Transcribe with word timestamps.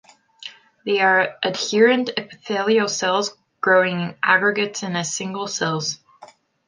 They 0.83 0.99
are 0.99 1.37
adherent 1.43 2.09
epithelial 2.17 2.87
cells 2.89 3.37
growing 3.61 3.99
in 3.99 4.15
aggregates 4.23 4.81
and 4.81 4.97
as 4.97 5.13
single 5.13 5.47
cells. 5.47 5.99